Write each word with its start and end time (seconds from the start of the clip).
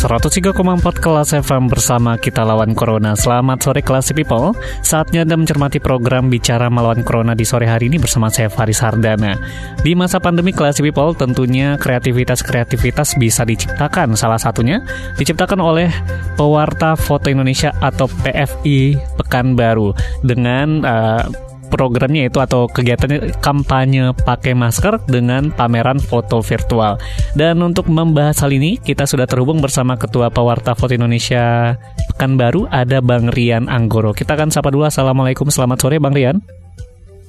103,4 0.00 0.56
kelas 0.96 1.36
FM 1.44 1.68
bersama 1.68 2.16
kita 2.16 2.40
lawan 2.40 2.72
Corona. 2.72 3.12
Selamat 3.12 3.60
sore 3.60 3.84
kelas 3.84 4.16
people. 4.16 4.56
Saatnya 4.80 5.28
Anda 5.28 5.36
mencermati 5.36 5.76
program 5.76 6.32
Bicara 6.32 6.72
Melawan 6.72 7.04
Corona 7.04 7.36
di 7.36 7.44
sore 7.44 7.68
hari 7.68 7.92
ini 7.92 8.00
bersama 8.00 8.32
saya 8.32 8.48
Faris 8.48 8.80
Hardana. 8.80 9.36
Di 9.84 9.92
masa 9.92 10.16
pandemi 10.16 10.56
kelas 10.56 10.80
people 10.80 11.12
tentunya 11.12 11.76
kreativitas-kreativitas 11.76 13.20
bisa 13.20 13.44
diciptakan. 13.44 14.16
Salah 14.16 14.40
satunya 14.40 14.80
diciptakan 15.20 15.60
oleh 15.60 15.92
Pewarta 16.32 16.96
Foto 16.96 17.28
Indonesia 17.28 17.76
atau 17.84 18.08
PFI 18.08 18.96
Pekanbaru 19.20 19.92
dengan 20.24 20.80
uh, 20.80 21.49
programnya 21.70 22.26
itu 22.26 22.42
atau 22.42 22.66
kegiatannya 22.66 23.38
kampanye 23.38 24.10
pakai 24.26 24.58
masker 24.58 25.06
dengan 25.06 25.54
pameran 25.54 26.02
foto 26.02 26.42
virtual. 26.42 26.98
Dan 27.38 27.62
untuk 27.62 27.86
membahas 27.86 28.42
hal 28.42 28.50
ini, 28.50 28.76
kita 28.82 29.06
sudah 29.06 29.30
terhubung 29.30 29.62
bersama 29.62 29.94
Ketua 29.94 30.34
Pewarta 30.34 30.74
Foto 30.74 30.92
Indonesia 30.92 31.78
Pekanbaru, 32.10 32.66
ada 32.66 32.98
Bang 32.98 33.30
Rian 33.30 33.70
Anggoro. 33.70 34.10
Kita 34.10 34.34
akan 34.34 34.50
sapa 34.50 34.74
dulu. 34.74 34.90
Assalamualaikum, 34.90 35.46
selamat 35.46 35.78
sore 35.78 36.02
Bang 36.02 36.18
Rian. 36.18 36.42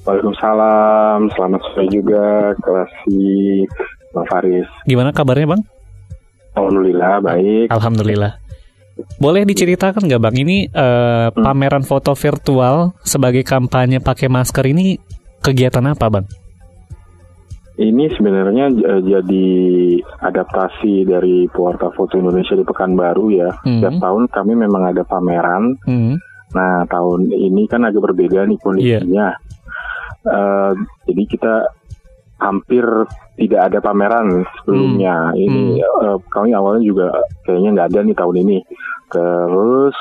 Waalaikumsalam, 0.02 1.30
selamat 1.38 1.60
sore 1.70 1.86
juga, 1.94 2.58
Klasi 2.58 3.62
Bang 4.10 4.26
Faris. 4.26 4.66
Gimana 4.90 5.14
kabarnya 5.14 5.46
Bang? 5.46 5.62
Alhamdulillah, 6.58 7.22
baik. 7.22 7.70
Alhamdulillah. 7.70 8.41
Boleh 9.16 9.46
diceritakan 9.48 10.04
nggak 10.04 10.22
bang 10.22 10.36
ini 10.42 10.56
uh, 10.68 11.32
pameran 11.32 11.86
foto 11.86 12.12
virtual 12.12 12.92
sebagai 13.02 13.40
kampanye 13.46 14.02
pakai 14.02 14.28
masker 14.28 14.68
ini 14.68 15.00
kegiatan 15.40 15.84
apa 15.88 16.06
bang? 16.12 16.26
Ini 17.72 18.04
sebenarnya 18.14 18.68
uh, 18.68 19.02
jadi 19.02 19.48
adaptasi 20.20 21.08
dari 21.08 21.48
Pewarta 21.48 21.88
Foto 21.96 22.20
Indonesia 22.20 22.52
di 22.52 22.62
Pekanbaru 22.68 23.26
ya. 23.32 23.48
Hmm. 23.64 23.80
Setiap 23.80 23.96
tahun 23.96 24.22
kami 24.28 24.52
memang 24.60 24.92
ada 24.92 25.02
pameran. 25.08 25.80
Hmm. 25.88 26.14
Nah 26.52 26.84
tahun 26.84 27.32
ini 27.32 27.64
kan 27.64 27.88
agak 27.88 28.12
berbeda 28.12 28.44
nih 28.44 28.58
kondisinya. 28.60 29.32
Yeah. 29.32 29.34
Uh, 30.22 30.76
jadi 31.08 31.22
kita 31.26 31.54
hampir 32.42 32.84
tidak 33.38 33.70
ada 33.70 33.78
pameran 33.78 34.42
sebelumnya. 34.60 35.30
Hmm. 35.32 35.38
Ini 35.38 35.64
hmm. 35.78 36.02
Uh, 36.02 36.18
kami 36.34 36.50
awalnya 36.52 36.82
juga 36.82 37.06
kayaknya 37.46 37.70
nggak 37.78 37.88
ada 37.94 38.00
nih 38.02 38.16
tahun 38.18 38.36
ini. 38.42 38.58
Terus 39.12 39.98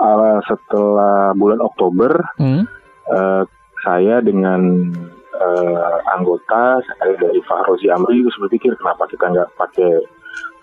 uh, 0.00 0.38
setelah 0.46 1.34
bulan 1.34 1.60
Oktober, 1.60 2.22
hmm. 2.38 2.62
uh, 3.10 3.42
saya 3.82 4.22
dengan 4.22 4.92
uh, 5.36 5.94
anggota 6.16 6.80
saya 6.80 7.14
dari 7.18 7.40
Fahrozi 7.44 7.90
Amri 7.90 8.22
terus 8.22 8.38
berpikir 8.40 8.72
kenapa 8.78 9.04
kita 9.10 9.30
nggak 9.30 9.50
pakai 9.58 9.92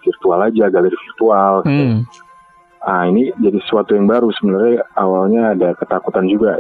virtual 0.04 0.40
aja 0.44 0.66
galeri 0.72 0.98
virtual. 1.12 1.54
Gitu. 1.68 1.84
Hmm. 1.84 2.00
Ah 2.84 3.08
ini 3.08 3.32
jadi 3.40 3.64
sesuatu 3.64 3.96
yang 3.96 4.12
baru 4.12 4.28
sebenarnya 4.36 4.84
awalnya 5.00 5.56
ada 5.56 5.72
ketakutan 5.80 6.28
juga 6.28 6.60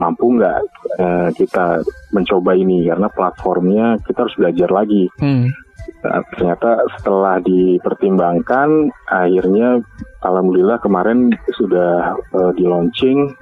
mampu 0.00 0.40
nggak 0.40 0.60
eh, 0.98 1.28
kita 1.36 1.84
mencoba 2.10 2.56
ini 2.56 2.88
karena 2.88 3.08
platformnya 3.12 4.00
kita 4.08 4.26
harus 4.26 4.36
belajar 4.40 4.68
lagi. 4.72 5.06
Hmm. 5.20 5.52
Nah, 6.00 6.24
ternyata 6.32 6.80
setelah 6.96 7.36
dipertimbangkan, 7.44 8.88
akhirnya 9.10 9.84
alhamdulillah 10.24 10.80
kemarin 10.80 11.32
sudah 11.56 12.16
uh, 12.32 12.52
di 12.56 12.64
launching 12.64 13.32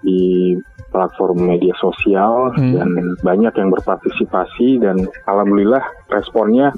di 0.00 0.56
platform 0.90 1.44
media 1.44 1.72
sosial 1.78 2.50
hmm. 2.56 2.72
dan 2.74 2.90
banyak 3.22 3.52
yang 3.56 3.70
berpartisipasi 3.70 4.80
dan 4.80 5.06
alhamdulillah 5.28 5.82
responnya 6.10 6.74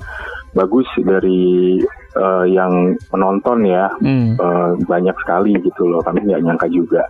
bagus 0.53 0.85
dari 1.01 1.81
uh, 2.19 2.45
yang 2.45 2.99
menonton 3.09 3.65
ya 3.65 3.89
hmm. 4.03 4.37
uh, 4.37 4.77
banyak 4.85 5.17
sekali 5.25 5.57
gitu 5.65 5.89
loh 5.89 6.05
kami 6.05 6.29
nggak 6.29 6.45
nyangka 6.45 6.69
juga 6.69 7.09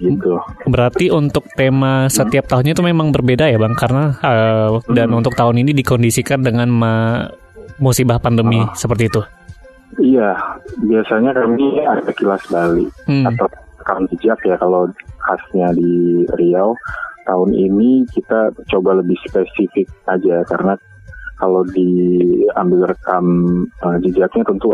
gitu. 0.00 0.40
Berarti 0.66 1.12
untuk 1.12 1.44
tema 1.52 2.08
setiap 2.08 2.48
hmm. 2.48 2.50
tahunnya 2.50 2.72
itu 2.72 2.84
memang 2.84 3.12
berbeda 3.12 3.46
ya 3.46 3.60
bang, 3.60 3.76
karena 3.76 4.16
uh, 4.24 4.80
hmm. 4.80 4.96
dan 4.96 5.08
untuk 5.12 5.36
tahun 5.36 5.60
ini 5.60 5.76
dikondisikan 5.76 6.40
dengan 6.40 6.72
musibah 7.76 8.16
pandemi 8.16 8.64
oh. 8.64 8.72
seperti 8.72 9.12
itu. 9.12 9.20
Iya, 10.00 10.38
biasanya 10.80 11.36
kami 11.36 11.82
ada 11.84 12.10
kilas 12.16 12.40
Bali 12.48 12.88
hmm. 13.10 13.26
atau 13.28 13.46
rekam 13.50 14.06
jejak 14.14 14.40
ya 14.48 14.56
kalau 14.56 14.88
khasnya 15.20 15.76
di 15.76 16.24
Riau. 16.40 16.72
Tahun 17.20 17.50
ini 17.52 18.08
kita 18.10 18.50
coba 18.74 18.98
lebih 18.98 19.14
spesifik 19.22 19.86
aja 20.08 20.42
karena 20.48 20.74
kalau 21.36 21.62
diambil 21.68 22.90
rekam 22.90 23.24
uh, 23.84 23.96
jejaknya 24.02 24.42
tentu 24.44 24.72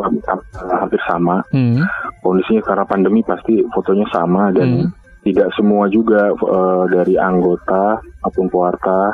hampir 0.70 1.00
sama. 1.04 1.42
Hmm. 1.50 1.84
Kondisinya 2.22 2.62
karena 2.65 2.84
pandemi 2.86 3.20
pasti 3.26 3.60
fotonya 3.75 4.06
sama 4.15 4.54
dan 4.54 4.86
hmm 4.86 5.06
tidak 5.26 5.50
semua 5.59 5.91
juga 5.91 6.31
uh, 6.31 6.87
dari 6.87 7.19
anggota 7.19 7.98
maupun 8.22 8.47
pewarta 8.47 9.10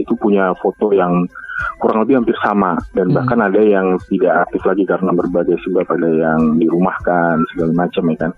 itu 0.00 0.16
punya 0.16 0.56
foto 0.56 0.96
yang 0.96 1.28
kurang 1.76 2.08
lebih 2.08 2.24
hampir 2.24 2.36
sama 2.40 2.80
dan 2.96 3.12
hmm. 3.12 3.16
bahkan 3.20 3.38
ada 3.44 3.60
yang 3.60 4.00
tidak 4.08 4.48
aktif 4.48 4.64
lagi 4.64 4.88
karena 4.88 5.12
berbagai 5.12 5.60
sebab 5.68 5.84
ada 5.84 6.08
yang 6.08 6.40
dirumahkan 6.56 7.36
segala 7.52 7.72
macam 7.84 8.04
ya 8.08 8.16
kan 8.16 8.32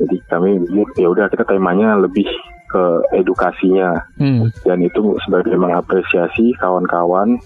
jadi 0.00 0.16
kami 0.32 0.50
ya 0.96 1.08
udah 1.12 1.28
kita 1.28 1.44
temanya 1.44 2.00
lebih 2.00 2.26
ke 2.68 2.84
edukasinya 3.12 4.08
hmm. 4.16 4.48
dan 4.64 4.78
itu 4.80 5.20
sebagai 5.28 5.56
mengapresiasi 5.56 6.56
kawan-kawan 6.56 7.36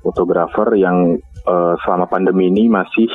fotografer 0.00 0.72
yang 0.78 1.20
uh, 1.44 1.76
selama 1.84 2.08
pandemi 2.08 2.48
ini 2.48 2.68
masih 2.68 3.08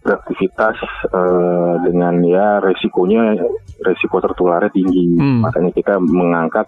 beraktivitas 0.00 0.76
uh, 1.12 1.74
dengan 1.84 2.20
ya 2.24 2.58
resikonya 2.64 3.36
resiko 3.84 4.16
tertularnya 4.20 4.72
tinggi 4.72 5.16
hmm. 5.16 5.44
makanya 5.44 5.70
kita 5.76 5.94
mengangkat 6.00 6.66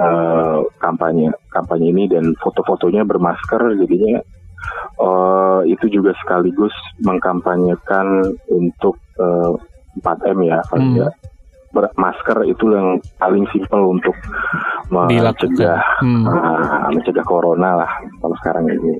uh, 0.00 0.64
kampanye 0.80 1.28
kampanye 1.52 1.92
ini 1.92 2.04
dan 2.08 2.32
foto-fotonya 2.40 3.04
bermasker 3.04 3.76
jadinya 3.76 4.24
uh, 4.96 5.60
itu 5.68 5.86
juga 5.92 6.16
sekaligus 6.24 6.72
mengkampanyekan 7.04 8.36
untuk 8.48 8.96
uh, 9.20 9.52
4M 10.00 10.38
ya 10.48 10.60
hmm. 10.72 10.96
ya 10.96 11.08
masker 11.76 12.48
itu 12.48 12.72
yang 12.72 12.96
paling 13.20 13.44
simpel 13.52 13.92
untuk 13.92 14.16
mencegah 14.88 15.76
hmm. 16.00 16.24
uh, 16.24 16.88
mencegah 16.94 17.26
corona 17.26 17.84
lah 17.84 17.90
kalau 18.22 18.36
sekarang 18.40 18.64
ini. 18.70 18.96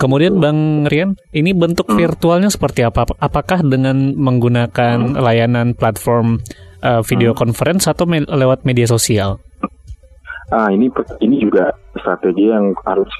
Kemudian 0.00 0.40
Bang 0.40 0.88
Rian, 0.88 1.12
ini 1.36 1.52
bentuk 1.52 1.92
hmm. 1.92 2.00
virtualnya 2.00 2.48
seperti 2.48 2.80
apa? 2.80 3.04
Apakah 3.20 3.60
dengan 3.60 4.16
menggunakan 4.16 5.12
hmm. 5.12 5.20
layanan 5.20 5.76
platform 5.76 6.40
uh, 6.80 7.04
video 7.04 7.36
hmm. 7.36 7.38
conference 7.44 7.84
atau 7.84 8.08
me 8.08 8.24
lewat 8.24 8.64
media 8.64 8.88
sosial? 8.88 9.36
Ah, 10.48 10.72
ini 10.72 10.88
ini 11.20 11.36
juga 11.44 11.68
strategi 12.00 12.48
yang 12.48 12.72
harus 12.88 13.12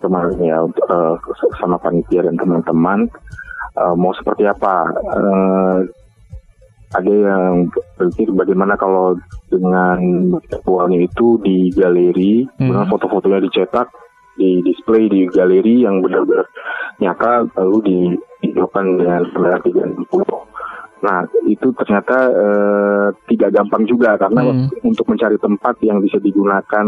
kemarin 0.00 0.40
ya 0.40 0.64
uh, 0.64 1.14
sama 1.60 1.76
panitia 1.76 2.24
dan 2.24 2.40
teman-teman 2.40 3.04
uh, 3.76 3.92
mau 3.92 4.16
seperti 4.16 4.48
apa? 4.48 4.88
Uh, 5.12 5.84
ada 6.94 7.12
yang 7.12 7.68
berpikir 8.00 8.32
bagaimana 8.32 8.80
kalau 8.80 9.18
dengan 9.52 10.00
virtualnya 10.40 11.04
itu 11.04 11.36
di 11.44 11.68
galeri, 11.74 12.48
hmm. 12.48 12.64
dengan 12.64 12.86
foto-fotonya 12.88 13.44
dicetak, 13.44 13.92
di 14.34 14.60
display 14.66 15.06
di 15.06 15.26
galeri 15.30 15.86
yang 15.86 16.02
benar-benar 16.02 16.46
nyata 16.98 17.46
lalu 17.58 17.78
dihidupkan 18.42 18.98
dengan 18.98 19.22
kamera 19.30 19.58
360. 19.62 21.04
Nah 21.04 21.20
itu 21.44 21.68
ternyata 21.76 22.16
eh, 22.32 23.06
tidak 23.28 23.50
gampang 23.52 23.84
juga 23.84 24.16
karena 24.16 24.40
hmm. 24.48 24.86
untuk 24.86 25.06
mencari 25.10 25.36
tempat 25.36 25.76
yang 25.84 26.00
bisa 26.00 26.16
digunakan 26.22 26.86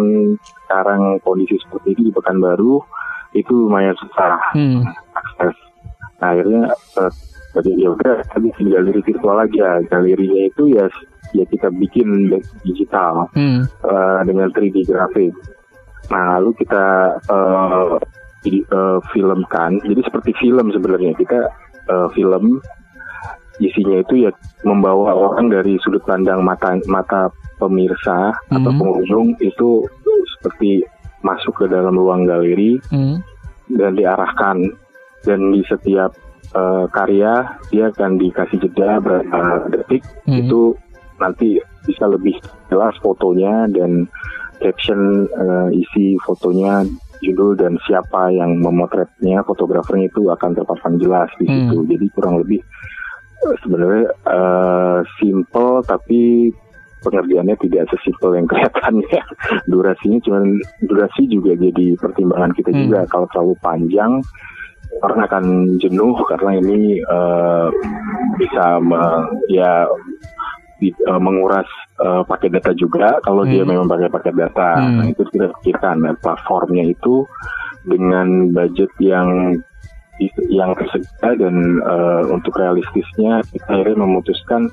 sekarang 0.65 1.21
kondisi 1.21 1.61
seperti 1.61 1.93
ini 1.97 2.03
di 2.11 2.13
Pekanbaru 2.15 2.81
itu 3.37 3.53
lumayan 3.53 3.95
susah 4.01 4.41
hmm. 4.57 4.81
akses. 5.13 5.57
Nah, 6.17 6.33
akhirnya 6.33 6.63
eh, 6.73 7.13
jadi 7.57 7.71
ya 7.77 7.89
udah 7.93 8.17
tadi 8.29 8.49
di 8.53 8.65
galeri 8.69 9.01
virtual 9.01 9.37
aja 9.41 9.81
galerinya 9.89 10.43
itu 10.49 10.77
ya 10.77 10.85
ya 11.33 11.45
kita 11.49 11.69
bikin 11.73 12.31
digital 12.63 13.29
hmm. 13.33 13.65
uh, 13.83 14.21
dengan 14.23 14.53
3D 14.53 14.87
grafik 14.87 15.33
Nah, 16.11 16.39
lalu 16.39 16.51
kita 16.63 17.19
uh, 17.27 17.99
di 18.47 18.63
uh, 18.71 19.03
filmkan. 19.11 19.83
Jadi 19.83 20.01
seperti 20.07 20.31
film 20.39 20.71
sebenarnya 20.71 21.13
kita 21.19 21.51
uh, 21.91 22.09
film 22.15 22.63
isinya 23.57 24.05
itu 24.05 24.29
ya 24.29 24.31
membawa 24.69 25.17
orang 25.17 25.49
dari 25.49 25.81
sudut 25.81 26.05
pandang 26.05 26.45
mata 26.45 26.77
mata 26.89 27.33
pemirsa 27.57 28.37
mm-hmm. 28.37 28.57
atau 28.61 28.73
pengunjung 28.77 29.27
itu 29.41 29.71
seperti 30.37 30.85
masuk 31.25 31.65
ke 31.65 31.67
dalam 31.73 31.97
ruang 31.97 32.29
galeri 32.29 32.77
mm-hmm. 32.93 33.17
dan 33.81 33.97
diarahkan 33.97 34.57
dan 35.25 35.41
di 35.57 35.65
setiap 35.65 36.13
uh, 36.53 36.85
karya 36.93 37.49
dia 37.73 37.89
akan 37.89 38.21
dikasih 38.21 38.61
jeda 38.61 39.01
berapa 39.01 39.73
detik 39.73 40.05
mm-hmm. 40.29 40.45
itu 40.45 40.77
nanti 41.17 41.57
bisa 41.89 42.05
lebih 42.05 42.37
jelas 42.69 42.93
fotonya 43.01 43.73
dan 43.73 44.05
caption 44.61 45.31
uh, 45.37 45.69
isi 45.73 46.17
fotonya 46.25 46.85
judul 47.25 47.57
dan 47.57 47.81
siapa 47.89 48.29
yang 48.33 48.61
memotretnya 48.61 49.41
fotografernya 49.45 50.13
itu 50.13 50.29
akan 50.29 50.53
terpasang 50.53 51.01
jelas 51.01 51.33
di 51.41 51.49
situ. 51.49 51.77
Hmm. 51.81 51.89
Jadi 51.89 52.07
kurang 52.13 52.35
lebih 52.45 52.61
uh, 53.45 53.57
sebenarnya 53.65 54.07
uh, 54.29 54.99
simple 55.17 55.81
tapi 55.85 56.53
pengerjaannya 57.05 57.57
tidak 57.63 57.87
sesimpel 57.95 58.35
yang 58.37 58.47
kelihatannya. 58.51 59.21
Durasinya 59.71 60.19
cuma 60.27 60.41
durasi 60.83 61.31
juga 61.31 61.55
jadi 61.55 61.95
pertimbangan 61.97 62.53
kita 62.57 62.71
hmm. 62.75 62.81
juga. 62.87 63.01
Kalau 63.09 63.27
terlalu 63.33 63.55
panjang 63.63 64.13
orang 65.03 65.21
akan 65.29 65.45
jenuh 65.83 66.15
karena 66.31 66.51
ini 66.63 66.99
uh, 67.05 67.69
bisa 68.41 68.81
me, 68.81 69.03
ya 69.51 69.85
di, 70.77 70.93
uh, 71.09 71.21
menguras 71.21 71.69
uh, 72.01 72.23
pakai 72.25 72.53
data 72.53 72.77
juga 72.77 73.17
kalau 73.25 73.45
hmm. 73.45 73.51
dia 73.53 73.63
memang 73.65 73.89
pakai 73.89 74.09
pakai 74.13 74.33
data 74.37 74.71
hmm. 74.77 74.97
nah, 75.01 75.07
itu 75.09 75.23
kita 75.33 75.47
pikirkan 75.61 75.97
nah, 76.05 76.15
platformnya 76.21 76.85
itu 76.93 77.25
dengan 77.87 78.51
budget 78.51 78.91
yang 78.99 79.57
yang 80.49 80.73
tersedia 80.81 81.37
dan 81.37 81.57
uh, 81.85 82.25
untuk 82.33 82.57
realistisnya 82.57 83.45
kita 83.53 83.69
akhirnya 83.69 84.01
memutuskan 84.01 84.73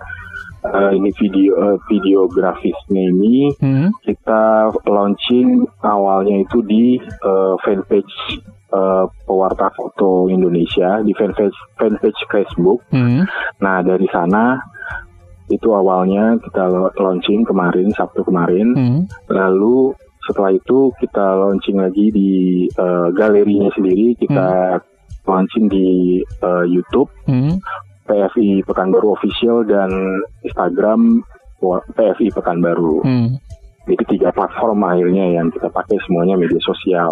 uh, 0.64 0.92
ini 0.96 1.12
video 1.20 1.52
uh, 1.60 1.78
videografisnya 1.92 3.12
ini 3.12 3.52
hmm. 3.60 3.92
kita 4.08 4.72
launching 4.88 5.68
awalnya 5.84 6.48
itu 6.48 6.64
di 6.64 6.96
uh, 7.28 7.60
fanpage 7.60 8.40
uh, 8.72 9.06
pewarta 9.28 9.68
foto 9.76 10.32
Indonesia 10.32 11.04
di 11.04 11.12
fanpage 11.14 11.56
fanpage 11.76 12.22
Facebook. 12.32 12.80
Hmm. 12.90 13.28
Nah 13.60 13.84
dari 13.84 14.08
sana 14.10 14.58
itu 15.51 15.68
awalnya 15.75 16.40
kita 16.40 16.72
launching 16.95 17.44
kemarin 17.44 17.92
Sabtu 17.92 18.24
kemarin 18.24 18.68
hmm. 18.75 19.01
lalu 19.28 19.92
setelah 20.24 20.56
itu 20.56 20.95
kita 21.04 21.25
launching 21.36 21.84
lagi 21.84 22.07
di 22.16 22.31
uh, 22.80 23.12
galerinya 23.12 23.68
sendiri 23.75 24.16
kita 24.16 24.80
hmm. 24.80 25.28
launching 25.28 25.68
di 25.68 26.19
uh, 26.44 26.63
YouTube 26.63 27.12
hmm. 27.28 27.60
PFI 28.07 28.63
Pekanbaru 28.63 29.16
official 29.19 29.68
dan 29.68 29.92
Instagram 30.48 31.24
PFI 31.95 32.31
Pekanbaru 32.31 33.04
hmm. 33.04 33.30
jadi 33.92 34.04
tiga 34.07 34.30
platform 34.31 34.88
akhirnya 34.88 35.28
yang 35.28 35.51
kita 35.51 35.68
pakai 35.68 36.00
semuanya 36.07 36.40
media 36.40 36.60
sosial 36.63 37.12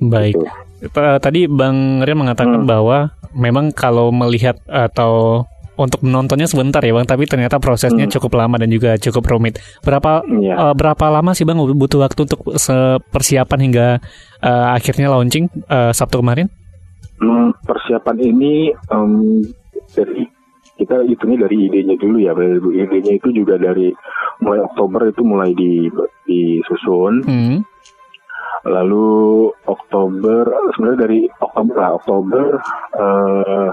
baik 0.00 0.36
gitu. 0.80 0.88
tadi 1.20 1.48
Bang 1.48 2.00
Rian 2.04 2.20
mengatakan 2.20 2.64
hmm. 2.64 2.68
bahwa 2.68 3.12
memang 3.36 3.72
kalau 3.76 4.08
melihat 4.08 4.56
atau 4.64 5.44
untuk 5.76 6.00
menontonnya 6.02 6.48
sebentar 6.48 6.80
ya 6.80 6.96
bang, 6.96 7.04
tapi 7.04 7.28
ternyata 7.28 7.60
prosesnya 7.60 8.08
hmm. 8.08 8.14
cukup 8.16 8.32
lama 8.40 8.56
dan 8.56 8.72
juga 8.72 8.96
cukup 8.96 9.24
rumit. 9.28 9.60
Berapa 9.84 10.24
yeah. 10.40 10.56
uh, 10.56 10.74
berapa 10.74 11.06
lama 11.12 11.36
sih 11.36 11.44
bang 11.44 11.60
butuh 11.60 12.00
waktu 12.00 12.24
untuk 12.24 12.40
persiapan 13.12 13.58
hingga 13.68 13.86
uh, 14.40 14.66
akhirnya 14.72 15.12
launching 15.12 15.46
uh, 15.68 15.92
Sabtu 15.92 16.24
kemarin? 16.24 16.48
Hmm, 17.16 17.52
persiapan 17.64 18.16
ini 18.20 18.72
um, 18.92 19.40
dari 19.96 20.28
kita 20.76 21.00
hitungnya 21.08 21.48
dari 21.48 21.56
idenya 21.68 21.96
dulu 21.96 22.20
ya. 22.20 22.36
Idenya 22.36 23.16
itu 23.16 23.32
juga 23.32 23.56
dari 23.56 23.88
mulai 24.44 24.60
Oktober 24.64 25.08
itu 25.08 25.22
mulai 25.24 25.56
di 25.56 25.88
disusun. 26.28 27.24
Hmm. 27.24 27.58
Lalu 28.66 29.46
Oktober 29.64 30.42
sebenarnya 30.74 31.00
dari 31.06 31.20
Oktober 31.38 31.74
lah 31.78 31.90
Oktober 31.96 32.46
uh, 32.98 33.70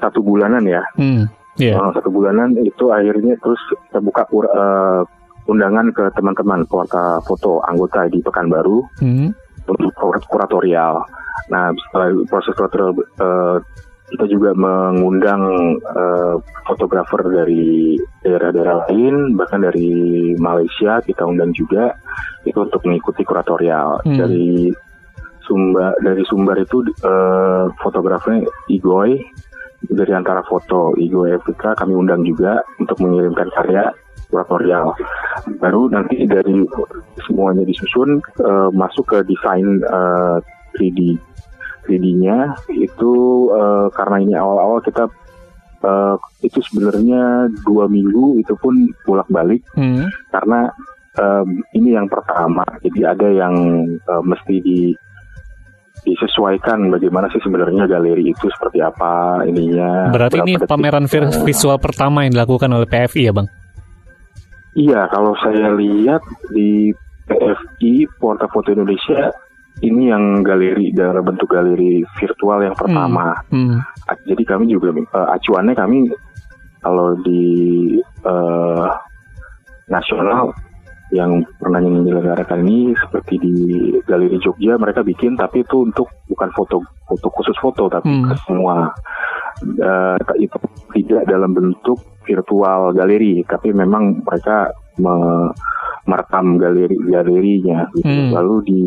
satu 0.00 0.24
bulanan 0.24 0.64
ya. 0.64 0.82
Hmm, 0.96 1.28
yeah. 1.60 1.76
uh, 1.76 1.92
satu 1.92 2.08
bulanan 2.08 2.56
itu 2.60 2.88
akhirnya 2.90 3.36
terus 3.38 3.60
terbuka 3.92 4.24
uh, 4.32 5.04
undangan 5.48 5.92
ke 5.92 6.04
teman-teman 6.16 6.64
pewarta 6.68 7.20
foto 7.24 7.60
anggota 7.68 8.08
di 8.08 8.24
Pekanbaru 8.24 8.80
hmm. 9.00 9.28
untuk 9.68 9.92
kuratorial. 10.28 11.04
Nah 11.52 11.72
setelah 11.74 12.08
proses 12.28 12.52
kuratorial 12.56 12.92
uh, 13.20 13.58
kita 14.10 14.26
juga 14.26 14.50
mengundang 14.58 15.42
uh, 15.86 16.42
fotografer 16.66 17.22
dari 17.30 17.94
daerah-daerah 18.26 18.90
lain, 18.90 19.38
bahkan 19.38 19.62
dari 19.62 20.34
Malaysia 20.34 20.98
kita 20.98 21.22
undang 21.22 21.54
juga 21.54 21.94
itu 22.42 22.58
untuk 22.58 22.82
mengikuti 22.82 23.22
kuratorial 23.22 24.02
hmm. 24.02 24.18
dari 24.18 24.74
Sumbar 25.46 25.98
dari 26.02 26.22
Sumbar 26.26 26.62
itu 26.62 26.82
uh, 27.02 27.70
fotografernya 27.82 28.46
Igoy 28.70 29.18
dari 29.88 30.12
antara 30.12 30.44
foto 30.44 30.92
Igo 31.00 31.24
Epica 31.24 31.72
kami 31.72 31.96
undang 31.96 32.20
juga 32.26 32.60
untuk 32.76 33.00
mengirimkan 33.00 33.48
karya 33.56 33.88
kuratorial. 34.28 34.92
Baru 35.58 35.88
nanti 35.88 36.28
dari 36.28 36.62
semuanya 37.24 37.64
disusun 37.64 38.20
uh, 38.44 38.68
masuk 38.70 39.16
ke 39.16 39.18
desain 39.24 39.80
uh, 39.88 40.38
3D 40.76 41.18
3D-nya 41.88 42.54
itu 42.70 43.12
uh, 43.50 43.90
karena 43.90 44.16
ini 44.22 44.34
awal-awal 44.36 44.78
kita 44.84 45.10
uh, 45.82 46.14
itu 46.44 46.60
sebenarnya 46.70 47.50
dua 47.66 47.90
minggu 47.90 48.38
itu 48.38 48.54
pun 48.60 48.94
bolak-balik 49.02 49.64
hmm. 49.74 50.06
karena 50.30 50.70
um, 51.18 51.64
ini 51.74 51.96
yang 51.96 52.06
pertama 52.06 52.62
jadi 52.84 53.16
ada 53.16 53.28
yang 53.32 53.54
uh, 54.06 54.22
mesti 54.22 54.56
di 54.62 54.94
disesuaikan 56.04 56.88
bagaimana 56.88 57.28
sih 57.32 57.42
sebenarnya 57.44 57.84
galeri 57.86 58.32
itu 58.32 58.46
seperti 58.48 58.80
apa 58.80 59.44
ininya. 59.44 60.10
Berarti 60.10 60.40
ini 60.44 60.56
pameran 60.60 61.06
visual 61.44 61.76
pertama 61.78 62.24
yang 62.24 62.34
dilakukan 62.34 62.70
oleh 62.72 62.88
PFI 62.88 63.22
ya 63.28 63.32
bang? 63.32 63.48
Iya, 64.70 65.00
kalau 65.10 65.34
saya 65.42 65.74
lihat 65.74 66.22
di 66.54 66.94
PFI 67.26 68.06
Porta 68.18 68.46
Foto 68.50 68.70
Indonesia 68.70 69.34
ini 69.80 70.12
yang 70.12 70.44
galeri 70.44 70.92
dalam 70.92 71.24
bentuk 71.24 71.50
galeri 71.50 72.04
virtual 72.20 72.60
yang 72.62 72.76
pertama. 72.76 73.34
Hmm. 73.48 73.80
Hmm. 73.80 74.18
Jadi 74.28 74.42
kami 74.44 74.70
juga 74.70 74.92
uh, 74.92 75.28
acuannya 75.34 75.74
kami 75.74 76.10
kalau 76.80 77.16
di 77.24 77.96
uh, 78.24 78.88
nasional 79.88 80.52
yang 81.10 81.42
pernah 81.58 81.82
menyelenggarakan 81.82 82.62
ini 82.66 82.94
seperti 82.94 83.34
di 83.42 83.54
Galeri 84.06 84.38
Jogja 84.38 84.78
mereka 84.78 85.02
bikin 85.02 85.34
tapi 85.34 85.66
itu 85.66 85.82
untuk 85.82 86.06
bukan 86.30 86.50
foto 86.54 86.82
foto 87.06 87.26
khusus 87.34 87.58
foto 87.58 87.90
tapi 87.90 88.06
hmm. 88.06 88.38
semua 88.46 88.94
uh, 89.82 90.16
itu 90.38 90.56
tidak 90.94 91.26
dalam 91.26 91.50
bentuk 91.50 91.98
virtual 92.22 92.94
galeri 92.94 93.42
tapi 93.42 93.74
memang 93.74 94.22
mereka 94.22 94.70
me 95.02 95.50
merekam 96.08 96.56
galeri 96.56 96.96
galerinya 97.06 97.86
gitu. 97.92 98.08
hmm. 98.08 98.32
lalu 98.32 98.56
di 98.64 98.82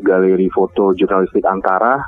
galeri 0.00 0.48
foto 0.48 0.96
jurnalistik 0.96 1.44
antara 1.44 2.00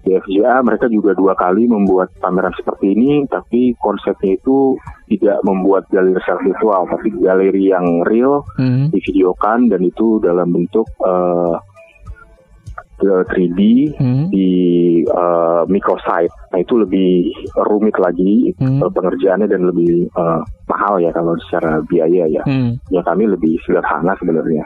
di 0.00 0.16
FJA 0.16 0.64
mereka 0.64 0.88
juga 0.88 1.12
dua 1.12 1.36
kali 1.36 1.68
membuat 1.68 2.08
pameran 2.18 2.52
seperti 2.56 2.96
ini 2.96 3.24
tapi 3.28 3.76
konsepnya 3.76 4.36
itu 4.40 4.76
tidak 5.12 5.38
membuat 5.44 5.84
galeri 5.92 6.16
secara 6.24 6.40
virtual 6.40 6.82
tapi 6.88 7.08
galeri 7.20 7.64
yang 7.68 7.86
real 8.08 8.42
hmm. 8.56 8.88
divideokan 8.94 9.68
dan 9.68 9.80
itu 9.84 10.16
dalam 10.24 10.48
bentuk 10.56 10.88
uh, 11.04 11.60
3D 13.00 13.60
hmm. 13.96 14.24
di 14.28 14.50
uh, 15.08 15.64
microsite 15.68 16.32
nah 16.52 16.58
itu 16.60 16.80
lebih 16.80 17.32
rumit 17.64 17.96
lagi 17.96 18.52
hmm. 18.60 18.84
pengerjaannya 18.92 19.48
dan 19.48 19.64
lebih 19.72 20.08
uh, 20.16 20.44
mahal 20.68 21.00
ya 21.00 21.08
kalau 21.12 21.32
secara 21.48 21.80
biaya 21.88 22.28
ya 22.28 22.44
hmm. 22.44 22.76
ya 22.92 23.00
kami 23.00 23.24
lebih 23.24 23.56
sederhana 23.64 24.12
sebenarnya 24.20 24.64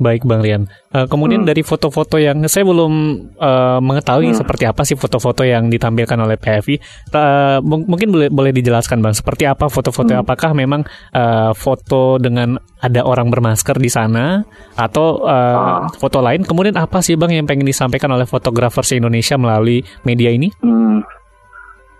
Baik 0.00 0.24
Bang 0.24 0.40
Rian. 0.40 0.64
Uh, 0.90 1.04
kemudian 1.04 1.44
hmm. 1.44 1.48
dari 1.52 1.60
foto-foto 1.60 2.16
yang 2.16 2.40
saya 2.48 2.64
belum 2.64 2.92
uh, 3.36 3.78
mengetahui 3.84 4.32
hmm. 4.32 4.38
seperti 4.40 4.64
apa 4.64 4.82
sih 4.88 4.96
foto-foto 4.96 5.44
yang 5.44 5.68
ditampilkan 5.68 6.16
oleh 6.16 6.40
PFI. 6.40 6.76
Uh, 7.12 7.60
mungkin 7.62 8.08
boleh 8.08 8.32
boleh 8.32 8.52
dijelaskan 8.56 9.04
Bang, 9.04 9.12
seperti 9.12 9.44
apa 9.44 9.68
foto-foto? 9.68 10.16
Hmm. 10.16 10.24
Apakah 10.24 10.56
memang 10.56 10.88
uh, 11.12 11.52
foto 11.52 12.16
dengan 12.16 12.56
ada 12.80 13.04
orang 13.04 13.28
bermasker 13.28 13.76
di 13.76 13.92
sana 13.92 14.40
atau 14.72 15.20
uh, 15.28 15.28
ah. 15.28 15.92
foto 16.00 16.24
lain? 16.24 16.48
Kemudian 16.48 16.80
apa 16.80 17.04
sih 17.04 17.20
Bang 17.20 17.36
yang 17.36 17.44
pengen 17.44 17.68
disampaikan 17.68 18.08
oleh 18.16 18.24
fotografer 18.24 18.82
se 18.82 18.96
Indonesia 18.96 19.36
melalui 19.36 19.84
media 20.08 20.32
ini? 20.32 20.48
Hmm. 20.64 21.04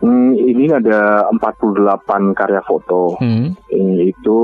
Hmm, 0.00 0.32
ini 0.32 0.72
ada 0.72 1.28
48 1.28 2.32
karya 2.32 2.64
foto. 2.64 3.20
Hmm. 3.20 3.52
Ini 3.68 4.08
itu 4.08 4.38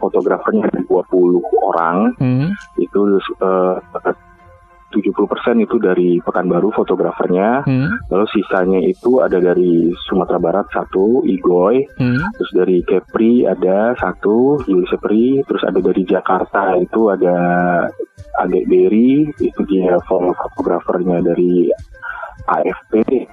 fotografernya 0.00 0.72
ada 0.72 0.80
20 0.80 1.44
orang. 1.60 2.16
Hmm. 2.16 2.48
Itu 2.80 3.20
uh, 3.44 3.76
70% 4.92 5.64
itu 5.64 5.80
dari 5.80 6.20
Pekanbaru 6.20 6.68
fotografernya, 6.76 7.64
hmm. 7.64 8.12
lalu 8.12 8.26
sisanya 8.28 8.80
itu 8.84 9.24
ada 9.24 9.40
dari 9.40 9.88
Sumatera 10.04 10.36
Barat 10.36 10.68
satu, 10.68 11.24
Igoy, 11.24 11.80
hmm. 11.96 12.36
terus 12.36 12.52
dari 12.52 12.84
Kepri 12.84 13.48
ada 13.48 13.96
satu, 13.96 14.60
Yuli 14.68 14.86
Sepri, 14.92 15.40
terus 15.48 15.64
ada 15.64 15.80
dari 15.80 16.04
Jakarta 16.04 16.76
itu 16.76 17.08
ada 17.08 17.36
Adek 18.44 18.68
Berry, 18.68 19.32
itu 19.40 19.60
dia 19.64 19.96
fotografernya 20.04 21.24
dari 21.24 21.72
AFP, 22.44 23.24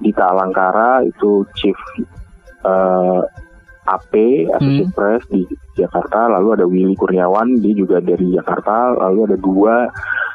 di 0.00 0.10
Alangkara 0.16 1.04
itu 1.04 1.44
Chief 1.56 1.76
uh, 2.64 3.20
AP 3.90 4.12
Associate 4.54 4.92
hmm. 4.92 4.96
Press 4.96 5.22
di 5.32 5.42
Jakarta, 5.74 6.28
lalu 6.30 6.48
ada 6.54 6.66
Willy 6.68 6.94
Kurniawan, 6.94 7.58
dia 7.58 7.74
juga 7.74 7.98
dari 7.98 8.36
Jakarta, 8.36 8.94
lalu 8.94 9.32
ada 9.32 9.38
dua 9.40 9.88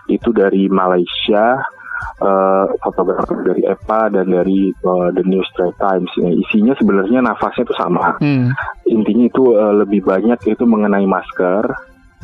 itu 0.09 0.29
dari 0.33 0.67
Malaysia, 0.67 1.61
uh, 2.21 2.65
fotografer 2.81 3.45
dari 3.45 3.63
EPA 3.65 4.11
dan 4.11 4.27
dari 4.27 4.73
uh, 4.83 5.09
The 5.13 5.23
New 5.23 5.43
Straits 5.47 5.79
Times. 5.79 6.11
Ya, 6.19 6.29
isinya 6.33 6.73
sebenarnya 6.75 7.19
nafasnya 7.23 7.63
itu 7.65 7.75
sama. 7.77 8.17
Hmm. 8.19 8.51
Intinya 8.89 9.25
itu 9.29 9.43
uh, 9.55 9.73
lebih 9.85 10.03
banyak 10.03 10.39
itu 10.45 10.63
mengenai 10.65 11.05
masker, 11.07 11.63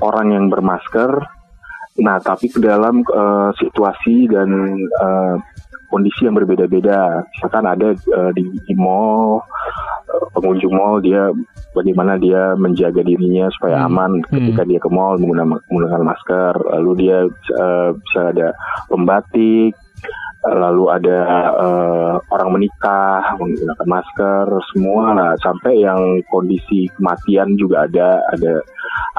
orang 0.01 0.27
yang 0.33 0.45
bermasker. 0.49 1.21
Nah, 2.01 2.17
tapi 2.23 2.47
ke 2.47 2.59
dalam 2.63 3.03
uh, 3.11 3.51
situasi 3.59 4.25
dan 4.31 4.49
uh, 4.99 5.35
kondisi 5.91 6.23
yang 6.23 6.39
berbeda-beda. 6.39 7.27
Misalkan 7.35 7.67
ada 7.67 7.91
uh, 7.91 8.31
di, 8.31 8.47
di 8.63 8.73
mall, 8.79 9.43
uh, 10.07 10.25
pengunjung 10.33 10.71
mall 10.71 11.03
dia 11.03 11.29
bagaimana 11.75 12.15
dia 12.15 12.55
menjaga 12.55 13.03
dirinya 13.03 13.51
supaya 13.51 13.83
hmm. 13.83 13.87
aman 13.91 14.11
ketika 14.31 14.63
hmm. 14.63 14.69
dia 14.71 14.79
ke 14.79 14.89
mall 14.89 15.19
menggunakan, 15.19 15.59
menggunakan 15.67 16.01
masker. 16.07 16.53
Lalu 16.79 16.91
dia 17.03 17.17
uh, 17.59 17.89
bisa 17.99 18.21
ada 18.31 18.47
pembatik, 18.87 19.75
lalu 20.41 20.89
ada 20.89 21.17
uh, 21.53 22.13
orang 22.33 22.49
menikah 22.57 23.37
menggunakan 23.37 23.87
masker 23.87 24.45
semua 24.73 25.13
lah 25.13 25.31
sampai 25.37 25.85
yang 25.85 26.01
kondisi 26.33 26.89
kematian 26.97 27.53
juga 27.61 27.85
ada 27.85 28.17
ada 28.33 28.65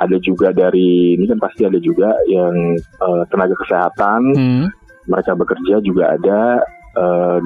ada 0.02 0.16
juga 0.18 0.50
dari 0.50 1.14
ini 1.14 1.30
kan 1.30 1.38
pasti 1.38 1.62
ada 1.62 1.78
juga 1.78 2.10
yang 2.26 2.74
uh, 2.98 3.22
tenaga 3.30 3.54
kesehatan 3.54 4.22
hmm 4.34 4.81
mereka 5.06 5.35
bekerja 5.35 5.82
juga 5.82 6.14
ada 6.14 6.40
uh, 6.99 7.40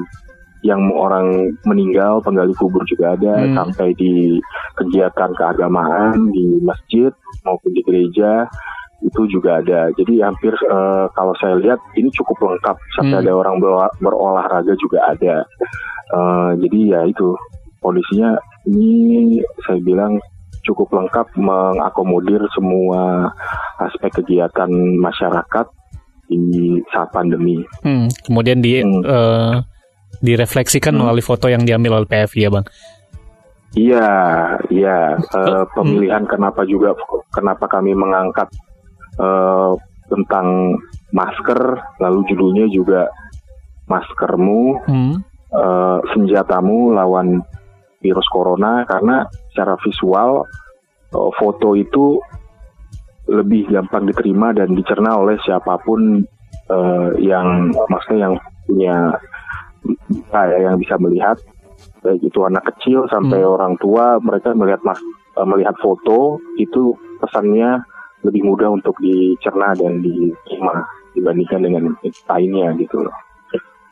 yang 0.65 0.89
orang 0.91 1.53
meninggal 1.69 2.19
penggali 2.25 2.51
kubur 2.57 2.81
juga 2.89 3.13
ada 3.13 3.45
hmm. 3.45 3.53
sampai 3.53 3.93
di 3.93 4.41
kegiatan 4.75 5.31
keagamaan 5.37 6.33
di 6.33 6.57
masjid 6.65 7.13
maupun 7.45 7.71
di 7.77 7.81
gereja 7.85 8.49
itu 9.05 9.29
juga 9.29 9.61
ada. 9.61 9.93
Jadi 9.93 10.25
hampir 10.25 10.57
uh, 10.67 11.05
kalau 11.13 11.33
saya 11.37 11.61
lihat 11.61 11.77
ini 11.93 12.09
cukup 12.09 12.41
lengkap 12.41 12.75
sampai 12.97 13.21
hmm. 13.21 13.23
ada 13.29 13.33
orang 13.37 13.55
berolahraga 14.01 14.73
juga 14.81 15.05
ada. 15.05 15.45
Uh, 16.09 16.57
jadi 16.57 16.97
ya 16.97 16.99
itu 17.05 17.37
kondisinya 17.83 18.33
ini 18.65 19.37
saya 19.69 19.77
bilang 19.85 20.17
cukup 20.65 20.89
lengkap 20.91 21.31
mengakomodir 21.37 22.41
semua 22.51 23.31
aspek 23.79 24.19
kegiatan 24.19 24.67
masyarakat 24.99 25.67
di 26.27 26.83
saat 26.91 27.09
pandemi. 27.15 27.63
Hmm, 27.81 28.11
kemudian 28.27 28.59
di 28.59 28.83
hmm. 28.83 29.03
uh, 29.03 29.63
direfleksikan 30.19 30.93
hmm. 30.93 30.99
melalui 31.03 31.23
foto 31.23 31.47
yang 31.47 31.63
diambil 31.63 32.03
oleh 32.03 32.09
PFI 32.09 32.39
ya 32.47 32.49
bang. 32.51 32.65
Iya, 33.77 34.09
iya. 34.71 34.99
Uh, 35.35 35.63
pemilihan 35.75 36.23
hmm. 36.23 36.31
kenapa 36.31 36.63
juga 36.63 36.95
kenapa 37.31 37.67
kami 37.67 37.93
mengangkat 37.93 38.47
uh, 39.19 39.75
tentang 40.07 40.79
masker, 41.11 41.59
lalu 41.99 42.23
judulnya 42.31 42.65
juga 42.71 43.11
maskermu, 43.87 44.63
hmm. 44.87 45.15
uh, 45.51 45.99
senjatamu 46.15 46.95
lawan 46.95 47.43
virus 47.99 48.27
corona 48.31 48.87
karena 48.87 49.27
secara 49.51 49.75
visual 49.83 50.47
uh, 51.11 51.31
foto 51.35 51.75
itu 51.75 52.21
lebih 53.27 53.67
gampang 53.67 54.07
diterima 54.07 54.55
dan 54.55 54.71
dicerna 54.73 55.19
oleh 55.19 55.35
siapa 55.43 55.77
pun 55.83 56.23
uh, 56.71 57.09
yang 57.19 57.71
maksudnya 57.91 58.31
yang 58.31 58.35
punya 58.67 58.97
ya, 60.31 60.57
yang 60.71 60.75
bisa 60.79 60.95
melihat 60.99 61.37
baik 62.01 62.23
itu 62.23 62.39
anak 62.43 62.63
kecil 62.73 63.05
sampai 63.11 63.43
hmm. 63.43 63.53
orang 63.53 63.73
tua 63.79 64.17
mereka 64.23 64.55
melihat 64.55 64.81
mas 64.83 64.99
uh, 65.35 65.47
melihat 65.47 65.75
foto 65.83 66.39
itu 66.55 66.95
pesannya 67.19 67.83
lebih 68.25 68.43
mudah 68.47 68.73
untuk 68.73 68.97
dicerna 68.99 69.75
dan 69.77 70.01
diterima 70.01 70.87
dibandingkan 71.13 71.61
dengan 71.63 71.83
lainnya 72.29 72.73
gitu 72.77 73.05
loh. 73.05 73.15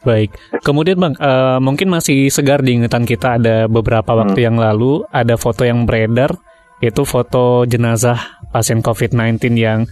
Baik, 0.06 0.38
kemudian 0.62 1.02
bang, 1.02 1.18
uh, 1.18 1.58
mungkin 1.58 1.90
masih 1.90 2.30
segar 2.30 2.62
di 2.62 2.78
ingatan 2.78 3.10
kita 3.10 3.42
ada 3.42 3.66
beberapa 3.66 4.14
waktu 4.14 4.38
hmm. 4.38 4.48
yang 4.54 4.58
lalu 4.62 5.02
ada 5.10 5.34
foto 5.34 5.66
yang 5.66 5.90
beredar 5.90 6.38
itu 6.78 7.02
foto 7.08 7.66
jenazah 7.66 8.45
pasien 8.56 8.80
COVID-19 8.80 9.52
yang 9.60 9.84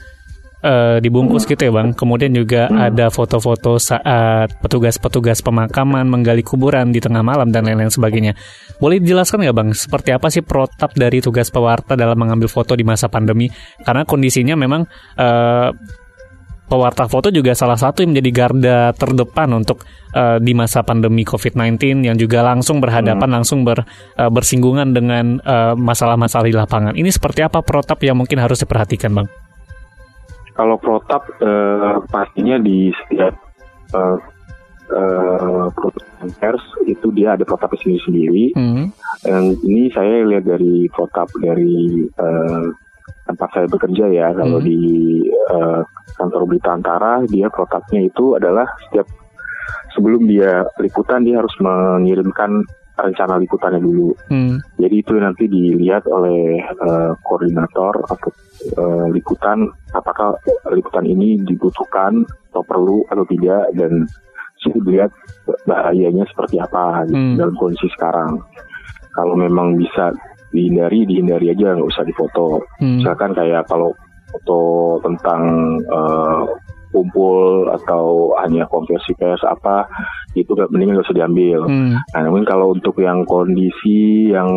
uh, 0.64 0.98
dibungkus 1.04 1.44
gitu 1.44 1.60
ya 1.60 1.72
bang. 1.76 1.92
Kemudian 1.92 2.32
juga 2.32 2.72
ada 2.72 3.12
foto-foto 3.12 3.76
saat 3.76 4.56
petugas-petugas 4.64 5.44
pemakaman 5.44 6.08
menggali 6.08 6.42
kuburan 6.42 6.96
di 6.96 7.04
tengah 7.04 7.22
malam 7.22 7.52
dan 7.52 7.68
lain-lain 7.68 7.92
sebagainya. 7.92 8.34
Boleh 8.80 9.04
dijelaskan 9.04 9.44
nggak 9.44 9.58
bang, 9.60 9.70
seperti 9.76 10.10
apa 10.16 10.32
sih 10.32 10.42
protap 10.42 10.96
dari 10.96 11.20
tugas 11.20 11.52
pewarta 11.52 12.00
dalam 12.00 12.16
mengambil 12.16 12.48
foto 12.48 12.74
di 12.80 12.88
masa 12.88 13.12
pandemi? 13.12 13.52
Karena 13.84 14.08
kondisinya 14.08 14.56
memang 14.56 14.88
uh, 15.20 15.70
pewarta 16.70 17.10
foto 17.12 17.34
juga 17.34 17.52
salah 17.58 17.76
satu 17.76 18.06
yang 18.06 18.16
menjadi 18.16 18.32
garda 18.32 18.80
terdepan 18.96 19.52
untuk 19.52 19.84
uh, 20.16 20.40
di 20.40 20.56
masa 20.56 20.86
pandemi 20.86 21.28
COVID-19 21.28 22.06
yang 22.08 22.16
juga 22.16 22.46
langsung 22.46 22.80
berhadapan, 22.80 23.30
hmm. 23.30 23.36
langsung 23.42 23.66
ber, 23.68 23.84
uh, 24.18 24.32
bersinggungan 24.32 24.94
dengan 24.94 25.42
masalah 25.74 26.04
masalah-masalah 26.14 26.46
di 26.52 26.56
lapangan. 26.56 26.94
Ini 27.00 27.10
seperti 27.10 27.48
apa 27.48 27.64
protap 27.64 28.04
yang 28.04 28.20
mungkin 28.20 28.36
harus 28.44 28.60
diperhatikan, 28.60 29.16
Bang? 29.16 29.28
Kalau 30.54 30.78
protap 30.78 31.26
uh, 31.42 32.04
pastinya 32.12 32.60
di 32.60 32.92
setiap 32.94 33.34
uh, 33.96 34.18
uh, 34.94 35.68
pers 36.38 36.62
itu 36.86 37.10
dia 37.16 37.34
ada 37.34 37.48
protap 37.48 37.74
sendiri-sendiri. 37.80 38.54
Hmm. 38.54 38.92
Dan 39.24 39.58
ini 39.64 39.90
saya 39.90 40.28
lihat 40.28 40.46
dari 40.46 40.92
protap 40.92 41.32
dari 41.40 42.06
uh, 42.20 42.68
tempat 43.24 43.50
saya 43.56 43.68
bekerja 43.72 44.06
ya 44.12 44.28
kalau 44.36 44.60
hmm. 44.60 44.68
di 44.68 44.80
uh, 45.52 45.82
kantor 46.20 46.42
berita 46.48 46.70
antara 46.76 47.24
dia 47.28 47.48
protapnya 47.48 48.04
itu 48.04 48.36
adalah 48.36 48.68
setiap 48.88 49.08
sebelum 49.96 50.28
dia 50.28 50.68
liputan 50.80 51.24
dia 51.24 51.40
harus 51.40 51.54
mengirimkan 51.64 52.64
rencana 52.94 53.42
liputannya 53.42 53.82
dulu. 53.82 54.14
Hmm. 54.30 54.62
Jadi 54.78 54.96
itu 55.02 55.14
nanti 55.18 55.50
dilihat 55.50 56.06
oleh 56.06 56.62
uh, 56.62 57.18
koordinator 57.26 58.06
atau 58.06 58.30
uh, 58.78 59.06
liputan 59.10 59.66
apakah 59.98 60.38
liputan 60.70 61.06
ini 61.10 61.42
dibutuhkan 61.42 62.22
atau 62.54 62.62
perlu 62.62 63.02
atau 63.10 63.26
tidak 63.26 63.74
dan 63.74 64.06
dilihat 64.64 65.12
bahayanya 65.68 66.24
seperti 66.30 66.62
apa 66.62 67.04
hmm. 67.10 67.36
dalam 67.36 67.56
kondisi 67.58 67.90
sekarang. 67.98 68.40
Kalau 69.14 69.36
memang 69.38 69.78
bisa 69.78 70.14
dihindari 70.54 71.10
dihindari 71.10 71.50
aja 71.50 71.74
nggak 71.74 71.90
usah 71.90 72.06
difoto 72.06 72.62
hmm. 72.80 73.02
misalkan 73.02 73.34
kayak 73.34 73.66
kalau 73.66 73.92
foto 74.34 74.62
tentang 75.06 75.42
uh, 75.90 76.46
kumpul 76.94 77.66
atau 77.74 78.38
hanya 78.46 78.70
konversi 78.70 79.18
pers 79.18 79.42
apa 79.42 79.90
itu 80.38 80.54
gak 80.54 80.70
mending 80.70 80.94
gak 80.94 81.10
usah 81.10 81.18
diambil. 81.18 81.66
Hmm. 81.66 81.98
Nah, 81.98 82.22
namun 82.22 82.46
kalau 82.46 82.78
untuk 82.78 83.02
yang 83.02 83.26
kondisi 83.26 84.30
yang 84.30 84.50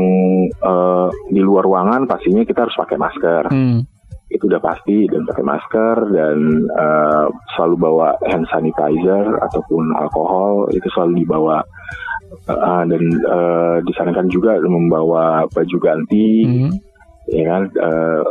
uh, 0.60 1.08
di 1.32 1.40
luar 1.40 1.64
ruangan 1.64 2.04
pastinya 2.04 2.44
kita 2.44 2.68
harus 2.68 2.76
pakai 2.76 3.00
masker. 3.00 3.48
Hmm. 3.48 3.80
Itu 4.28 4.52
udah 4.52 4.60
pasti 4.60 5.08
dan 5.08 5.24
pakai 5.24 5.44
masker 5.44 5.96
dan 6.12 6.38
uh, 6.76 7.26
selalu 7.56 7.74
bawa 7.80 8.08
hand 8.28 8.44
sanitizer 8.52 9.40
ataupun 9.40 9.96
alkohol 9.96 10.68
itu 10.76 10.88
selalu 10.92 11.24
dibawa 11.24 11.64
uh, 12.49 12.83
dan 12.87 13.02
uh, 13.26 13.76
disarankan 13.87 14.26
juga 14.30 14.59
membawa 14.62 15.45
baju 15.50 15.76
ganti 15.78 16.47
mm 16.47 16.54
-hmm. 16.54 16.71
ya 17.30 17.45
kan 17.47 17.62
uh, 17.80 18.23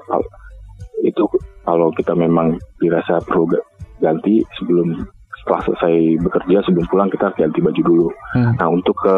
itu 1.04 1.24
kalau 1.66 1.90
kita 1.98 2.14
memang 2.16 2.56
dirasa 2.80 3.20
perlu 3.26 3.50
ganti 4.00 4.46
sebelum 4.60 5.04
setelah 5.42 5.62
selesai 5.66 5.96
bekerja 6.26 6.58
sebelum 6.66 6.86
pulang 6.90 7.10
kita 7.14 7.30
ganti 7.38 7.60
baju 7.62 7.82
dulu. 7.86 8.08
Hmm. 8.34 8.54
Nah 8.58 8.68
untuk 8.70 8.98
ke 8.98 9.18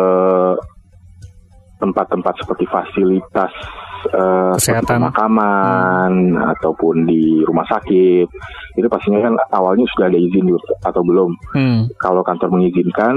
tempat-tempat 1.78 2.34
seperti 2.42 2.66
fasilitas 2.68 3.54
uh, 4.12 4.58
kesehatan 4.58 5.08
pemakaman 5.08 6.12
hmm. 6.36 6.52
ataupun 6.58 7.06
di 7.06 7.46
rumah 7.46 7.64
sakit 7.70 8.28
itu 8.76 8.88
pastinya 8.90 9.30
kan 9.30 9.34
awalnya 9.54 9.86
sudah 9.94 10.10
ada 10.10 10.20
izin 10.20 10.52
atau 10.84 11.02
belum. 11.06 11.32
Hmm. 11.54 11.88
Kalau 12.02 12.26
kantor 12.26 12.60
mengizinkan 12.60 13.16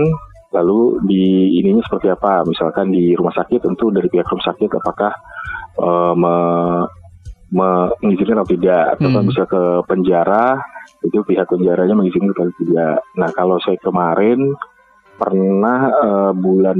Lalu 0.50 0.80
di 1.06 1.24
ininya 1.62 1.82
seperti 1.86 2.10
apa? 2.10 2.42
Misalkan 2.42 2.90
di 2.90 3.14
rumah 3.14 3.30
sakit 3.34 3.62
tentu 3.62 3.94
dari 3.94 4.10
pihak 4.10 4.26
rumah 4.26 4.46
sakit 4.50 4.70
apakah 4.70 5.12
uh, 5.78 6.14
me 6.14 6.36
mengizinkan 7.50 8.38
atau 8.38 8.54
tidak 8.54 8.94
atau 8.94 9.10
Hmm. 9.10 9.26
bisa 9.26 9.42
ke 9.42 9.62
penjara 9.90 10.62
itu 11.02 11.18
pihak 11.26 11.50
penjaranya 11.50 11.98
mengizinkan 11.98 12.30
atau 12.30 12.46
tidak. 12.62 13.02
Nah 13.18 13.30
kalau 13.34 13.58
saya 13.58 13.74
kemarin 13.82 14.54
pernah 15.18 15.90
eh, 15.90 16.32
bulan 16.38 16.78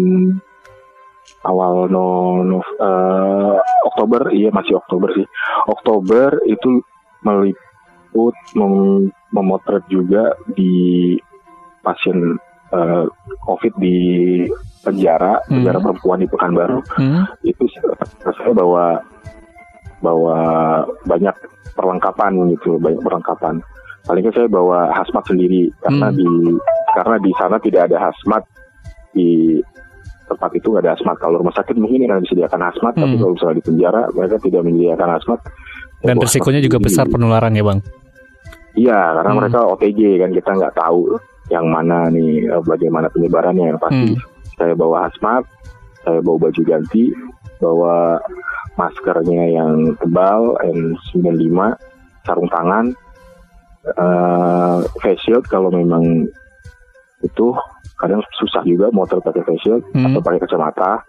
awal 1.43 1.91
no, 1.91 2.39
no- 2.47 2.77
eh, 2.79 3.57
Oktober 3.91 4.31
iya 4.31 4.55
masih 4.55 4.79
Oktober 4.79 5.11
sih 5.11 5.27
Oktober 5.67 6.39
itu 6.47 6.81
meliput 7.27 8.37
mem- 8.55 9.11
memotret 9.35 9.83
juga 9.91 10.39
di 10.55 11.19
pasien 11.83 12.39
eh, 12.71 13.05
COVID 13.43 13.75
di 13.77 13.99
penjara 14.81 15.37
Hmm. 15.45 15.61
penjara 15.61 15.79
perempuan 15.79 16.19
di 16.19 16.27
Pekanbaru 16.27 16.81
Hmm. 16.97 17.25
itu 17.43 17.65
saya 18.25 18.53
bawa 18.53 18.97
bawa 20.01 20.39
banyak 21.05 21.35
perlengkapan 21.73 22.33
gitu 22.51 22.81
banyak 22.81 23.01
perlengkapan 23.01 23.61
paling 24.03 24.25
nggak 24.25 24.33
saya 24.33 24.49
bawa 24.49 24.89
hazmat 24.91 25.25
sendiri 25.27 25.69
karena 25.79 26.09
Hmm. 26.09 26.17
di 26.17 26.29
karena 26.91 27.17
di 27.21 27.31
sana 27.37 27.57
tidak 27.61 27.83
ada 27.87 27.99
hazmat 28.01 28.43
di 29.13 29.61
tempat 30.25 30.51
itu 30.55 30.67
nggak 30.67 30.83
ada 30.83 30.93
hazmat 30.95 31.17
kalau 31.19 31.37
rumah 31.37 31.53
sakit 31.53 31.77
mungkin 31.77 32.09
akan 32.09 32.25
disediakan 32.25 32.63
hazmat 32.63 32.93
tapi 32.95 33.13
Hmm. 33.13 33.21
kalau 33.21 33.33
misalnya 33.37 33.57
di 33.57 33.65
penjara 33.67 34.03
mereka 34.11 34.37
tidak 34.41 34.63
menyediakan 34.63 35.11
hazmat 35.13 35.41
Dan 36.01 36.17
risikonya 36.17 36.65
juga 36.65 36.81
besar 36.81 37.05
penularan 37.05 37.53
ya 37.53 37.61
bang. 37.61 37.79
iya 38.73 39.13
karena 39.13 39.31
Hmm. 39.31 39.41
mereka 39.45 39.59
OTG 39.69 40.01
kan 40.17 40.31
kita 40.33 40.51
nggak 40.55 40.75
tahu 40.75 41.21
yang 41.51 41.67
mana 41.67 42.07
nih 42.09 42.47
eh, 42.47 42.63
bagaimana 42.63 43.11
penyebarannya 43.11 43.75
yang 43.75 43.81
pasti 43.83 44.15
Hmm. 44.15 44.23
saya 44.57 44.75
bawa 44.75 45.11
hazmat 45.11 45.43
saya 46.01 46.19
bawa 46.23 46.49
baju 46.49 46.63
ganti 46.65 47.11
bawa 47.59 48.17
maskernya 48.75 49.45
yang 49.53 49.93
tebal 49.99 50.57
N95 50.63 51.59
sarung 52.25 52.49
tangan 52.49 52.95
eh, 53.85 54.79
face 55.01 55.21
shield 55.25 55.45
kalau 55.47 55.69
memang 55.69 56.29
itu 57.21 57.47
kadang 58.01 58.25
susah 58.39 58.65
juga 58.65 58.89
motor 58.91 59.21
pakai 59.21 59.45
face 59.45 59.61
shield 59.61 59.83
Hmm. 59.93 60.09
atau 60.09 60.21
pakai 60.21 60.41
kacamata 60.41 61.05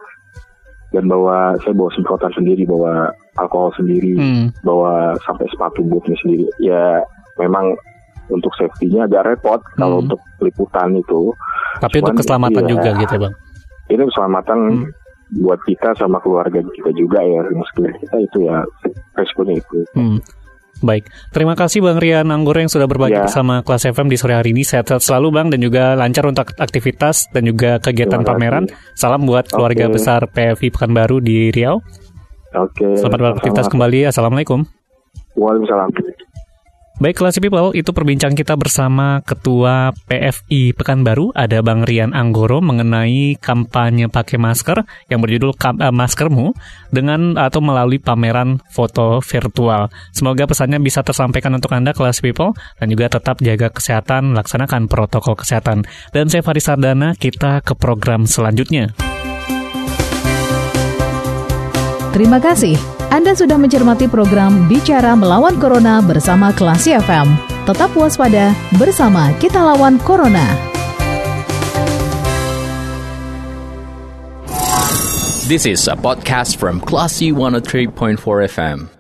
dan 0.91 1.07
bawa 1.07 1.55
saya 1.63 1.71
bawa 1.71 1.87
semprotan 1.95 2.31
sendiri 2.35 2.67
bawa 2.67 3.07
alkohol 3.39 3.71
sendiri 3.75 4.17
Hmm. 4.19 4.47
bawa 4.63 5.15
sampai 5.23 5.47
sepatu 5.47 5.85
bootnya 5.85 6.17
sendiri 6.19 6.47
ya 6.59 6.99
memang 7.39 7.75
untuk 8.31 8.51
safety-nya 8.55 9.05
agak 9.05 9.23
repot 9.27 9.59
kalau 9.75 9.99
Hmm. 9.99 10.03
untuk 10.07 10.19
liputan 10.39 10.95
itu 10.95 11.35
Tapi 11.77 11.99
Cuman, 11.99 12.03
untuk 12.03 12.15
keselamatan 12.23 12.63
iya. 12.63 12.71
juga 12.71 12.89
gitu 12.97 13.13
ya 13.13 13.21
bang. 13.21 13.33
ini 13.87 14.01
keselamatan 14.07 14.59
Hmm. 14.59 14.83
buat 15.37 15.59
kita 15.63 15.89
sama 15.95 16.17
keluarga 16.19 16.59
kita 16.61 16.91
juga 16.91 17.19
ya 17.19 17.39
meskipun 17.45 17.91
kita 17.99 18.17
itu 18.17 18.37
ya 18.43 18.57
resikonya 19.13 19.55
itu 19.55 19.77
Hmm. 19.93 20.19
Baik, 20.81 21.05
terima 21.29 21.53
kasih 21.53 21.77
Bang 21.77 22.01
Rian 22.01 22.25
Anggoro 22.27 22.57
yang 22.57 22.65
sudah 22.65 22.89
berbagi 22.89 23.13
Ya. 23.13 23.29
bersama 23.29 23.61
kelas 23.61 23.85
FM 23.85 24.09
di 24.09 24.17
sore 24.17 24.33
hari 24.33 24.49
ini. 24.49 24.65
Sehat-sehat 24.65 25.05
selalu 25.05 25.29
Bang 25.29 25.47
dan 25.53 25.61
juga 25.61 25.93
lancar 25.93 26.25
untuk 26.25 26.57
aktivitas 26.57 27.29
dan 27.29 27.45
juga 27.45 27.77
kegiatan 27.77 28.25
pameran. 28.25 28.65
Salam 28.97 29.29
buat 29.29 29.45
keluarga 29.45 29.93
besar 29.93 30.25
PFI 30.25 30.73
Pekanbaru 30.73 31.21
di 31.21 31.53
Riau. 31.53 31.85
oke 32.51 32.97
Selamat 32.97 33.37
beraktivitas 33.37 33.69
kembali. 33.69 34.09
Assalamualaikum. 34.09 34.65
Waalaikumsalam 35.37 36.10
Baik, 37.01 37.17
Classy 37.17 37.41
People, 37.41 37.73
itu 37.73 37.89
perbincangan 37.97 38.37
kita 38.37 38.53
bersama 38.53 39.25
Ketua 39.25 39.89
PFI 40.05 40.77
Pekanbaru, 40.77 41.33
ada 41.33 41.57
Bang 41.65 41.81
Rian 41.81 42.13
Anggoro 42.13 42.61
mengenai 42.61 43.41
kampanye 43.41 44.05
pakai 44.05 44.37
masker 44.37 44.85
yang 45.09 45.17
berjudul 45.17 45.57
eh, 45.57 45.89
Maskermu 45.89 46.53
dengan 46.93 47.41
atau 47.41 47.57
melalui 47.57 47.97
pameran 47.97 48.61
foto 48.69 49.17
virtual. 49.17 49.89
Semoga 50.13 50.45
pesannya 50.45 50.77
bisa 50.77 51.01
tersampaikan 51.01 51.57
untuk 51.57 51.73
Anda, 51.73 51.89
Classy 51.97 52.21
People, 52.21 52.53
dan 52.77 52.93
juga 52.93 53.09
tetap 53.17 53.41
jaga 53.41 53.73
kesehatan, 53.73 54.37
laksanakan 54.37 54.85
protokol 54.85 55.33
kesehatan. 55.41 55.89
Dan 56.13 56.29
saya 56.29 56.45
Faris 56.45 56.69
Sardana, 56.69 57.17
kita 57.17 57.65
ke 57.65 57.73
program 57.73 58.29
selanjutnya. 58.29 58.93
Terima 62.13 62.37
kasih. 62.37 63.00
Anda 63.11 63.35
sudah 63.35 63.59
mencermati 63.59 64.07
program 64.07 64.71
Bicara 64.71 65.11
Melawan 65.19 65.59
Corona 65.59 65.99
bersama 65.99 66.55
Klasi 66.55 66.95
FM. 66.95 67.27
Tetap 67.67 67.91
waspada, 67.91 68.55
bersama 68.79 69.35
kita 69.35 69.59
lawan 69.59 69.99
Corona. 70.07 70.47
This 75.51 75.67
is 75.67 75.91
a 75.91 75.99
podcast 75.99 76.55
from 76.55 76.79
Classy 76.79 77.35
103.4 77.35 78.15
FM. 78.47 78.90